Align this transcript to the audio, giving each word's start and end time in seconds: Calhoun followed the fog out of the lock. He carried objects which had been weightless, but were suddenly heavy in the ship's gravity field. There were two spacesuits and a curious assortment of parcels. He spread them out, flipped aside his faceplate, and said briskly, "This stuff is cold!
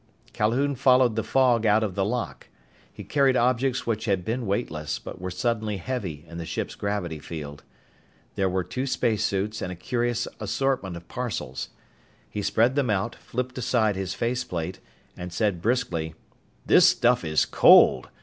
Calhoun 0.33 0.73
followed 0.73 1.15
the 1.15 1.21
fog 1.23 1.63
out 1.63 1.83
of 1.83 1.93
the 1.93 2.03
lock. 2.03 2.47
He 2.91 3.03
carried 3.03 3.37
objects 3.37 3.85
which 3.85 4.05
had 4.05 4.25
been 4.25 4.47
weightless, 4.47 4.97
but 4.97 5.21
were 5.21 5.29
suddenly 5.29 5.77
heavy 5.77 6.25
in 6.27 6.39
the 6.39 6.45
ship's 6.47 6.73
gravity 6.73 7.19
field. 7.19 7.63
There 8.33 8.49
were 8.49 8.63
two 8.63 8.87
spacesuits 8.87 9.61
and 9.61 9.71
a 9.71 9.75
curious 9.75 10.27
assortment 10.39 10.97
of 10.97 11.07
parcels. 11.07 11.69
He 12.27 12.41
spread 12.41 12.73
them 12.73 12.89
out, 12.89 13.13
flipped 13.13 13.59
aside 13.59 13.95
his 13.95 14.15
faceplate, 14.15 14.79
and 15.15 15.31
said 15.31 15.61
briskly, 15.61 16.15
"This 16.65 16.87
stuff 16.87 17.23
is 17.23 17.45
cold! 17.45 18.09